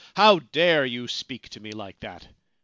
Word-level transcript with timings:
'How 0.17 0.39
dare 0.39 0.83
you 0.83 1.07
speak 1.07 1.49
to 1.49 1.59
me 1.59 1.71
like 1.73 1.99
that 1.99 2.27